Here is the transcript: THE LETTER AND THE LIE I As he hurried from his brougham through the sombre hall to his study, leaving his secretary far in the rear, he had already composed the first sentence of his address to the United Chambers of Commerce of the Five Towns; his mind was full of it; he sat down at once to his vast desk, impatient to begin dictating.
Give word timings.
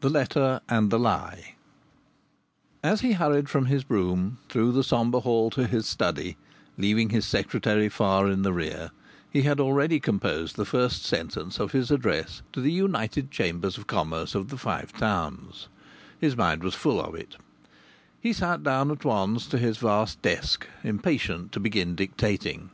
THE 0.00 0.08
LETTER 0.10 0.60
AND 0.68 0.90
THE 0.90 0.98
LIE 1.00 1.56
I 2.84 2.88
As 2.88 3.00
he 3.00 3.14
hurried 3.14 3.48
from 3.48 3.66
his 3.66 3.82
brougham 3.82 4.38
through 4.48 4.70
the 4.70 4.84
sombre 4.84 5.18
hall 5.18 5.50
to 5.50 5.66
his 5.66 5.88
study, 5.88 6.36
leaving 6.78 7.10
his 7.10 7.26
secretary 7.26 7.88
far 7.88 8.30
in 8.30 8.42
the 8.42 8.52
rear, 8.52 8.92
he 9.28 9.42
had 9.42 9.58
already 9.58 9.98
composed 9.98 10.54
the 10.54 10.64
first 10.64 11.04
sentence 11.04 11.58
of 11.58 11.72
his 11.72 11.90
address 11.90 12.42
to 12.52 12.60
the 12.60 12.70
United 12.70 13.32
Chambers 13.32 13.76
of 13.76 13.88
Commerce 13.88 14.36
of 14.36 14.50
the 14.50 14.56
Five 14.56 14.92
Towns; 14.92 15.66
his 16.20 16.36
mind 16.36 16.62
was 16.62 16.76
full 16.76 17.00
of 17.02 17.16
it; 17.16 17.34
he 18.20 18.32
sat 18.32 18.62
down 18.62 18.92
at 18.92 19.04
once 19.04 19.48
to 19.48 19.58
his 19.58 19.78
vast 19.78 20.22
desk, 20.22 20.64
impatient 20.84 21.50
to 21.50 21.58
begin 21.58 21.96
dictating. 21.96 22.70